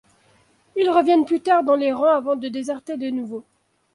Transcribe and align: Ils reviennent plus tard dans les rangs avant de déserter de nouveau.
Ils 0.75 0.89
reviennent 0.89 1.25
plus 1.27 1.41
tard 1.41 1.63
dans 1.63 1.75
les 1.75 1.93
rangs 1.93 2.05
avant 2.05 2.35
de 2.35 2.47
déserter 2.47 2.97
de 2.97 3.11
nouveau. 3.11 3.45